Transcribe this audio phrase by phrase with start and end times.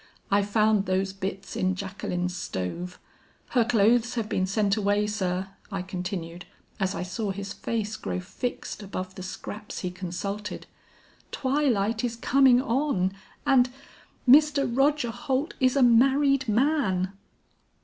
[0.31, 2.97] 'I found those bits in Jacqueline's stove.
[3.49, 6.45] Her clothes have been sent away, sir,' I continued
[6.79, 10.65] as I saw his face grow fixed above the scraps he consulted.
[11.31, 13.11] 'Twilight is coming on
[13.45, 13.69] and
[14.27, 14.67] Mr.
[14.75, 17.11] Roger Holt is a married man!'